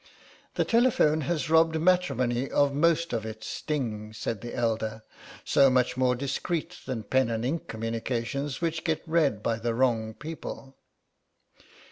[0.55, 5.03] "The telephone has robbed matrimony of most of its sting," said the elder;
[5.45, 10.15] "so much more discreet than pen and ink communications which get read by the wrong
[10.15, 10.75] people."